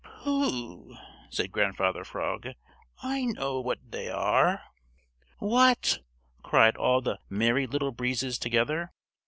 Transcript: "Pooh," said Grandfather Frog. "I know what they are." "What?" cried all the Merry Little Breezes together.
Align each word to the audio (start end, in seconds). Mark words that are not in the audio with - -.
"Pooh," 0.03 0.97
said 1.29 1.51
Grandfather 1.51 2.03
Frog. 2.03 2.47
"I 3.03 3.23
know 3.23 3.59
what 3.61 3.91
they 3.91 4.09
are." 4.09 4.63
"What?" 5.37 5.99
cried 6.41 6.75
all 6.75 7.01
the 7.01 7.19
Merry 7.29 7.67
Little 7.67 7.91
Breezes 7.91 8.39
together. 8.39 8.93